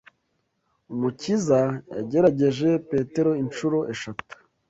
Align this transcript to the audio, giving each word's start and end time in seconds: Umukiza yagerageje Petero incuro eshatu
Umukiza 0.93 1.59
yagerageje 1.95 2.69
Petero 2.89 3.31
incuro 3.43 3.77
eshatu 3.93 4.33